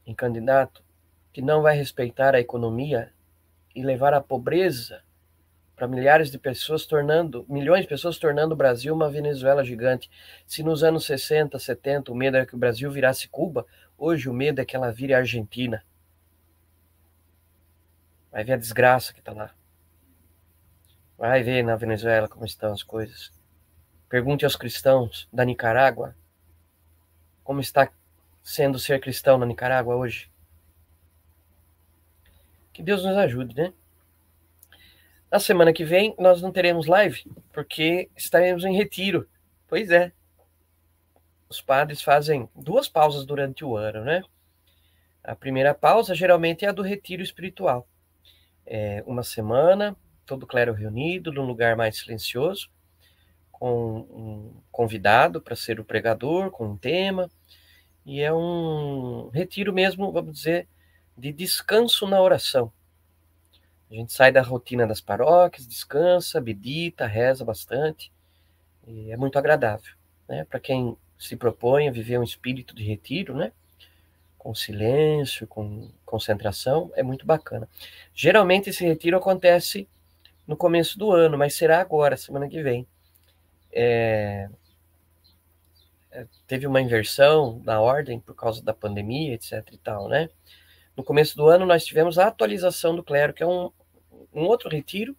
em 0.05 0.15
candidato 0.15 0.83
que 1.31 1.41
não 1.41 1.61
vai 1.61 1.75
respeitar 1.77 2.33
a 2.33 2.39
economia 2.39 3.13
e 3.79 3.83
levar 3.83 4.13
a 4.13 4.19
pobreza 4.19 5.01
para 5.73 5.87
milhares 5.87 6.29
de 6.29 6.37
pessoas, 6.37 6.85
tornando, 6.85 7.45
milhões 7.47 7.83
de 7.83 7.87
pessoas 7.87 8.17
tornando 8.17 8.53
o 8.53 8.57
Brasil 8.57 8.93
uma 8.93 9.09
Venezuela 9.09 9.63
gigante. 9.63 10.11
Se 10.45 10.61
nos 10.61 10.83
anos 10.83 11.05
60, 11.05 11.57
70 11.57 12.11
o 12.11 12.15
medo 12.15 12.35
era 12.35 12.45
que 12.45 12.55
o 12.55 12.57
Brasil 12.57 12.91
virasse 12.91 13.29
Cuba, 13.29 13.65
hoje 13.97 14.27
o 14.27 14.33
medo 14.33 14.59
é 14.59 14.65
que 14.65 14.75
ela 14.75 14.91
vire 14.91 15.13
Argentina. 15.13 15.81
Vai 18.29 18.43
ver 18.43 18.53
a 18.53 18.57
desgraça 18.57 19.13
que 19.13 19.19
está 19.19 19.31
lá. 19.31 19.55
Vai 21.17 21.41
ver 21.41 21.63
na 21.63 21.77
Venezuela 21.77 22.27
como 22.27 22.45
estão 22.45 22.73
as 22.73 22.83
coisas. 22.83 23.31
Pergunte 24.09 24.43
aos 24.43 24.57
cristãos 24.57 25.29
da 25.31 25.45
Nicarágua 25.45 26.13
como 27.45 27.61
está 27.61 27.89
sendo 28.43 28.77
ser 28.77 28.99
cristão 28.99 29.37
na 29.37 29.45
Nicarágua 29.45 29.95
hoje. 29.95 30.29
Que 32.79 32.83
Deus 32.83 33.03
nos 33.03 33.17
ajude, 33.17 33.53
né? 33.57 33.73
Na 35.29 35.37
semana 35.37 35.73
que 35.73 35.83
vem 35.83 36.15
nós 36.17 36.41
não 36.41 36.49
teremos 36.49 36.87
live, 36.87 37.29
porque 37.51 38.09
estaremos 38.15 38.63
em 38.63 38.73
retiro. 38.73 39.27
Pois 39.67 39.91
é. 39.91 40.13
Os 41.49 41.61
padres 41.61 42.01
fazem 42.01 42.47
duas 42.55 42.87
pausas 42.87 43.25
durante 43.25 43.65
o 43.65 43.75
ano, 43.75 44.05
né? 44.05 44.23
A 45.21 45.35
primeira 45.35 45.73
pausa 45.73 46.15
geralmente 46.15 46.63
é 46.63 46.69
a 46.69 46.71
do 46.71 46.81
retiro 46.81 47.21
espiritual. 47.21 47.85
É 48.65 49.03
uma 49.05 49.23
semana, 49.23 49.93
todo 50.25 50.43
o 50.43 50.47
clero 50.47 50.71
reunido, 50.71 51.33
num 51.33 51.45
lugar 51.45 51.75
mais 51.75 51.97
silencioso, 51.97 52.69
com 53.51 54.07
um 54.09 54.61
convidado 54.71 55.41
para 55.41 55.53
ser 55.53 55.81
o 55.81 55.83
pregador, 55.83 56.49
com 56.49 56.65
um 56.65 56.77
tema. 56.77 57.29
E 58.05 58.21
é 58.21 58.33
um 58.33 59.27
retiro 59.33 59.73
mesmo, 59.73 60.13
vamos 60.13 60.31
dizer, 60.31 60.65
de 61.19 61.33
descanso 61.33 62.07
na 62.07 62.21
oração. 62.21 62.71
A 63.91 63.93
gente 63.95 64.13
sai 64.13 64.31
da 64.31 64.41
rotina 64.41 64.85
das 64.85 65.01
paróquias, 65.01 65.67
descansa, 65.67 66.39
medita, 66.39 67.07
reza 67.07 67.43
bastante. 67.43 68.11
É 69.09 69.17
muito 69.17 69.37
agradável, 69.37 69.93
né? 70.27 70.45
Para 70.45 70.59
quem 70.59 70.95
se 71.17 71.35
propõe 71.35 71.87
a 71.87 71.91
viver 71.91 72.19
um 72.19 72.23
espírito 72.23 72.75
de 72.75 72.83
retiro, 72.83 73.35
né? 73.35 73.51
Com 74.37 74.53
silêncio, 74.55 75.45
com 75.47 75.91
concentração, 76.05 76.91
é 76.95 77.03
muito 77.03 77.25
bacana. 77.25 77.67
Geralmente 78.13 78.69
esse 78.69 78.85
retiro 78.85 79.17
acontece 79.17 79.87
no 80.47 80.55
começo 80.55 80.97
do 80.97 81.11
ano, 81.11 81.37
mas 81.37 81.55
será 81.55 81.81
agora, 81.81 82.15
semana 82.15 82.47
que 82.47 82.61
vem. 82.61 82.87
É... 83.71 84.49
é 86.11 86.25
teve 86.47 86.65
uma 86.65 86.81
inversão 86.81 87.61
na 87.65 87.81
ordem 87.81 88.19
por 88.19 88.35
causa 88.35 88.63
da 88.63 88.73
pandemia, 88.73 89.33
etc 89.33 89.67
e 89.71 89.77
tal, 89.77 90.07
né? 90.07 90.29
No 90.99 91.05
começo 91.05 91.37
do 91.37 91.47
ano 91.47 91.65
nós 91.65 91.85
tivemos 91.85 92.19
a 92.19 92.27
atualização 92.27 92.93
do 92.93 93.01
clero, 93.01 93.33
que 93.33 93.41
é 93.41 93.47
um, 93.47 93.71
um 94.33 94.41
outro 94.41 94.69
retiro, 94.69 95.15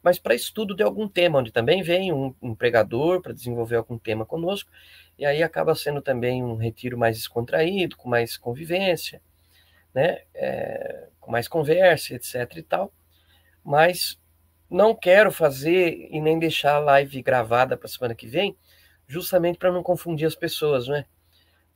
mas 0.00 0.16
para 0.16 0.32
estudo 0.32 0.76
de 0.76 0.84
algum 0.84 1.08
tema, 1.08 1.40
onde 1.40 1.50
também 1.50 1.82
vem 1.82 2.12
um, 2.12 2.32
um 2.40 2.54
pregador 2.54 3.20
para 3.20 3.32
desenvolver 3.32 3.74
algum 3.74 3.98
tema 3.98 4.24
conosco, 4.24 4.70
e 5.18 5.26
aí 5.26 5.42
acaba 5.42 5.74
sendo 5.74 6.00
também 6.00 6.44
um 6.44 6.54
retiro 6.54 6.96
mais 6.96 7.16
descontraído, 7.16 7.96
com 7.96 8.08
mais 8.08 8.36
convivência, 8.36 9.20
né, 9.92 10.22
é, 10.36 11.08
com 11.18 11.32
mais 11.32 11.48
conversa, 11.48 12.14
etc 12.14 12.56
e 12.56 12.62
tal, 12.62 12.92
mas 13.64 14.16
não 14.70 14.94
quero 14.94 15.32
fazer 15.32 16.10
e 16.12 16.20
nem 16.20 16.38
deixar 16.38 16.76
a 16.76 16.78
live 16.78 17.22
gravada 17.22 17.76
para 17.76 17.86
a 17.86 17.90
semana 17.90 18.14
que 18.14 18.28
vem, 18.28 18.56
justamente 19.04 19.58
para 19.58 19.72
não 19.72 19.82
confundir 19.82 20.28
as 20.28 20.36
pessoas, 20.36 20.86
né? 20.86 21.06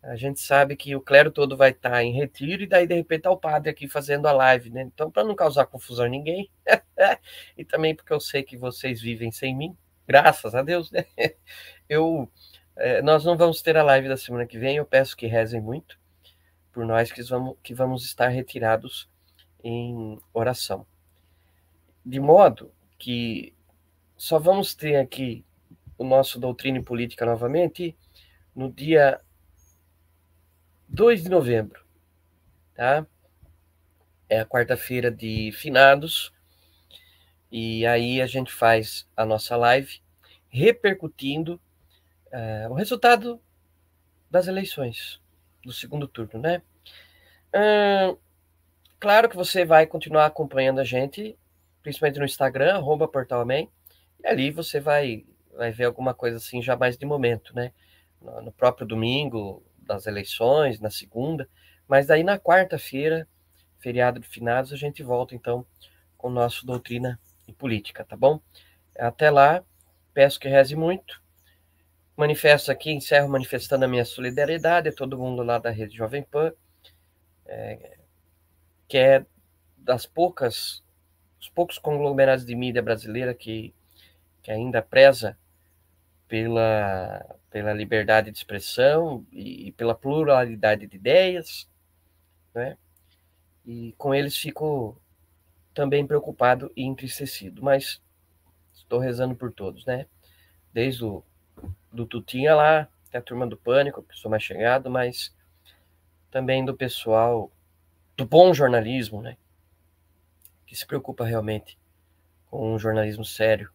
A 0.08 0.16
gente 0.16 0.40
sabe 0.40 0.74
que 0.74 0.96
o 0.96 1.02
clero 1.02 1.30
todo 1.30 1.54
vai 1.56 1.70
estar 1.70 1.90
tá 1.90 2.02
em 2.02 2.12
retiro 2.12 2.62
e 2.62 2.66
daí 2.66 2.86
de 2.86 2.94
repente 2.94 3.22
tá 3.22 3.30
o 3.30 3.36
padre 3.36 3.70
aqui 3.70 3.86
fazendo 3.86 4.26
a 4.26 4.32
live, 4.32 4.70
né? 4.70 4.82
Então, 4.82 5.10
para 5.10 5.22
não 5.22 5.34
causar 5.34 5.66
confusão 5.66 6.06
a 6.06 6.08
ninguém, 6.08 6.50
e 7.56 7.64
também 7.64 7.94
porque 7.94 8.12
eu 8.12 8.20
sei 8.20 8.42
que 8.42 8.56
vocês 8.56 9.02
vivem 9.02 9.30
sem 9.30 9.54
mim, 9.54 9.76
graças 10.06 10.54
a 10.54 10.62
Deus, 10.62 10.90
né? 10.90 11.04
Eu, 11.88 12.30
é, 12.76 13.00
nós 13.00 13.24
não 13.24 13.36
vamos 13.36 13.62
ter 13.62 13.76
a 13.76 13.82
live 13.82 14.08
da 14.08 14.16
semana 14.16 14.46
que 14.46 14.58
vem, 14.58 14.76
eu 14.76 14.84
peço 14.84 15.16
que 15.16 15.26
rezem 15.26 15.58
muito 15.58 15.98
por 16.70 16.84
nós 16.84 17.10
que 17.10 17.22
vamos, 17.22 17.56
que 17.62 17.72
vamos 17.72 18.04
estar 18.04 18.28
retirados 18.28 19.08
em 19.64 20.18
oração. 20.34 20.86
De 22.04 22.20
modo 22.20 22.70
que 22.98 23.54
só 24.18 24.38
vamos 24.38 24.74
ter 24.74 24.96
aqui 24.96 25.46
o 25.96 26.04
nosso 26.04 26.38
Doutrina 26.38 26.76
e 26.76 26.82
Política 26.82 27.24
novamente 27.24 27.96
no 28.54 28.70
dia 28.70 29.18
2 30.88 31.22
de 31.22 31.28
novembro, 31.28 31.84
tá? 32.74 33.06
É 34.28 34.40
a 34.40 34.46
quarta-feira 34.46 35.10
de 35.10 35.52
finados. 35.52 36.32
E 37.52 37.86
aí 37.86 38.20
a 38.20 38.26
gente 38.26 38.52
faz 38.52 39.06
a 39.16 39.24
nossa 39.24 39.56
live 39.56 40.00
repercutindo 40.48 41.60
uh, 42.32 42.70
o 42.70 42.74
resultado 42.74 43.40
das 44.30 44.46
eleições 44.46 45.20
do 45.62 45.72
segundo 45.72 46.08
turno, 46.08 46.40
né? 46.40 46.62
Uh, 47.54 48.18
claro 48.98 49.28
que 49.28 49.36
você 49.36 49.64
vai 49.64 49.86
continuar 49.86 50.26
acompanhando 50.26 50.80
a 50.80 50.84
gente, 50.84 51.38
principalmente 51.82 52.18
no 52.18 52.24
Instagram, 52.24 52.74
arroba 52.74 53.06
portalman, 53.06 53.70
e 54.22 54.26
ali 54.26 54.50
você 54.50 54.80
vai, 54.80 55.24
vai 55.54 55.70
ver 55.70 55.84
alguma 55.84 56.14
coisa 56.14 56.38
assim 56.38 56.62
já 56.62 56.76
mais 56.76 56.96
de 56.96 57.06
momento, 57.06 57.54
né? 57.54 57.72
No, 58.20 58.42
no 58.42 58.52
próprio 58.52 58.86
domingo, 58.86 59.62
das 59.88 60.06
eleições, 60.06 60.78
na 60.78 60.90
segunda, 60.90 61.48
mas 61.88 62.06
daí 62.06 62.22
na 62.22 62.38
quarta-feira, 62.38 63.26
feriado 63.78 64.20
de 64.20 64.28
finados, 64.28 64.72
a 64.72 64.76
gente 64.76 65.02
volta 65.02 65.34
então 65.34 65.66
com 66.16 66.28
o 66.28 66.30
nosso 66.30 66.66
Doutrina 66.66 67.18
e 67.46 67.52
Política, 67.52 68.04
tá 68.04 68.16
bom? 68.16 68.40
Até 68.98 69.30
lá, 69.30 69.64
peço 70.12 70.38
que 70.38 70.48
reze 70.48 70.76
muito. 70.76 71.22
Manifesto 72.16 72.70
aqui, 72.70 72.90
encerro 72.90 73.28
manifestando 73.28 73.84
a 73.84 73.88
minha 73.88 74.04
solidariedade 74.04 74.88
a 74.88 74.92
todo 74.92 75.18
mundo 75.18 75.42
lá 75.42 75.58
da 75.58 75.70
rede 75.70 75.96
Jovem 75.96 76.22
Pan, 76.22 76.52
é, 77.46 77.98
que 78.86 78.98
é 78.98 79.24
das 79.76 80.04
poucas, 80.04 80.82
os 81.40 81.48
poucos 81.48 81.78
conglomerados 81.78 82.44
de 82.44 82.54
mídia 82.54 82.82
brasileira 82.82 83.32
que, 83.32 83.72
que 84.42 84.50
ainda 84.50 84.82
preza 84.82 85.38
pela, 86.28 87.36
pela 87.50 87.72
liberdade 87.72 88.30
de 88.30 88.36
expressão 88.36 89.26
e, 89.32 89.72
pela 89.72 89.94
pluralidade 89.94 90.86
de 90.86 90.96
ideias, 90.96 91.68
né? 92.54 92.76
E 93.66 93.94
com 93.98 94.14
eles 94.14 94.36
fico 94.36 95.00
também 95.74 96.06
preocupado 96.06 96.70
e 96.76 96.82
entristecido, 96.82 97.62
mas 97.62 98.00
estou 98.72 98.98
rezando 98.98 99.34
por 99.34 99.52
todos, 99.52 99.84
né? 99.86 100.06
Desde 100.72 101.04
o 101.04 101.24
do 101.90 102.06
Tutinha 102.06 102.54
lá, 102.54 102.88
até 103.08 103.18
a 103.18 103.22
turma 103.22 103.46
do 103.46 103.56
Pânico, 103.56 104.02
que 104.02 104.16
sou 104.16 104.30
mais 104.30 104.42
chegado, 104.42 104.90
mas 104.90 105.34
também 106.30 106.64
do 106.64 106.76
pessoal 106.76 107.50
do 108.16 108.26
bom 108.26 108.52
jornalismo, 108.52 109.22
né? 109.22 109.36
Que 110.66 110.76
se 110.76 110.86
preocupa 110.86 111.24
realmente 111.24 111.78
com 112.50 112.74
um 112.74 112.78
jornalismo 112.78 113.24
sério 113.24 113.70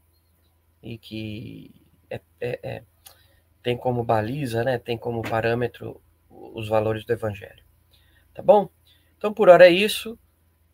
e 0.82 0.98
que 0.98 1.83
é, 2.14 2.22
é, 2.40 2.60
é, 2.64 2.84
tem 3.62 3.78
como 3.78 4.04
baliza, 4.04 4.64
né, 4.64 4.78
tem 4.78 4.98
como 4.98 5.22
parâmetro 5.22 6.02
os 6.30 6.68
valores 6.68 7.06
do 7.06 7.14
Evangelho. 7.14 7.64
Tá 8.34 8.42
bom? 8.42 8.70
Então, 9.18 9.34
por 9.34 9.50
hora 9.50 9.68
é 9.68 9.72
isso. 9.72 10.18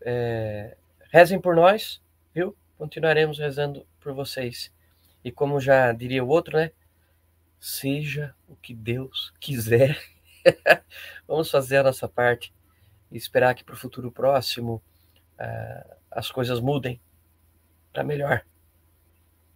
É, 0.01 0.77
rezem 1.11 1.39
por 1.39 1.55
nós, 1.55 2.01
viu? 2.33 2.57
Continuaremos 2.77 3.37
rezando 3.37 3.85
por 3.99 4.13
vocês. 4.13 4.73
E 5.23 5.31
como 5.31 5.59
já 5.59 5.91
diria 5.91 6.23
o 6.23 6.27
outro, 6.27 6.57
né? 6.57 6.71
Seja 7.59 8.33
o 8.47 8.55
que 8.55 8.73
Deus 8.73 9.33
quiser. 9.39 9.99
Vamos 11.27 11.51
fazer 11.51 11.77
a 11.77 11.83
nossa 11.83 12.07
parte 12.07 12.53
e 13.11 13.17
esperar 13.17 13.53
que 13.53 13.63
para 13.63 13.75
o 13.75 13.77
futuro 13.77 14.11
próximo 14.11 14.81
uh, 15.39 15.95
as 16.09 16.31
coisas 16.31 16.59
mudem 16.59 16.99
para 17.91 18.03
melhor 18.03 18.45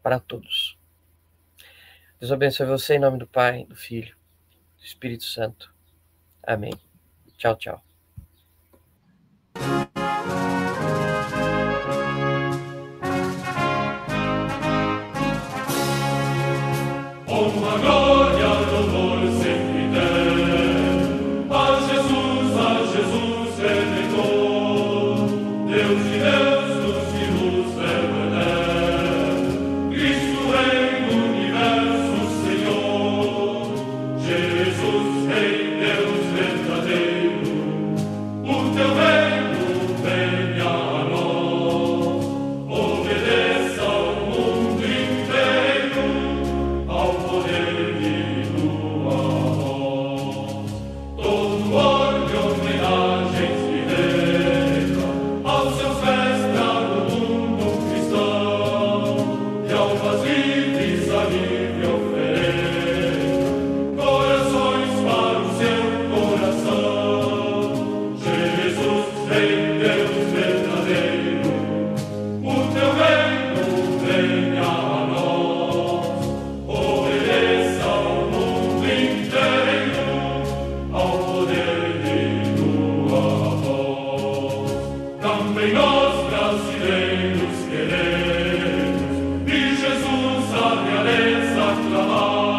para 0.01 0.19
todos. 0.19 0.77
Deus 2.23 2.31
abençoe 2.31 2.65
você 2.65 2.95
em 2.95 2.99
nome 2.99 3.19
do 3.19 3.27
Pai, 3.27 3.65
do 3.65 3.75
Filho, 3.75 4.15
do 4.77 4.85
Espírito 4.85 5.25
Santo. 5.25 5.75
Amém. 6.41 6.71
Tchau, 7.37 7.53
tchau. 7.57 7.83
Lord. 91.75 92.52